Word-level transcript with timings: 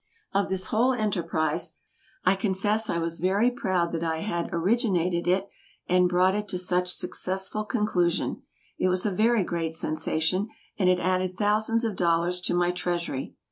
Of 0.33 0.49
this 0.49 0.69
whole 0.73 0.93
enterprise, 0.93 1.75
I 2.25 2.33
confess 2.35 2.89
I 2.89 2.97
was 2.97 3.19
very 3.19 3.51
proud 3.51 3.91
that 3.91 4.03
I 4.03 4.21
had 4.21 4.51
originated 4.51 5.27
it 5.27 5.47
and 5.87 6.09
brought 6.09 6.33
it 6.33 6.47
to 6.47 6.57
such 6.57 6.91
successful 6.91 7.65
conclusion. 7.65 8.41
It 8.79 8.87
was 8.89 9.05
a 9.05 9.11
very 9.11 9.43
great 9.43 9.75
sensation, 9.75 10.47
and 10.79 10.89
it 10.89 10.99
added 10.99 11.37
thousands 11.37 11.83
of 11.83 11.95
dollars 11.95 12.41
to 12.41 12.55
my 12.55 12.71
treasury. 12.71 13.35